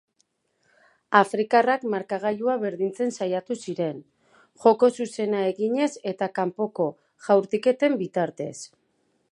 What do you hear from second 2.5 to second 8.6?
berdintzen saiatu ziren, joko zuzena eginez eta kanpoko jaurtiketen bitartez.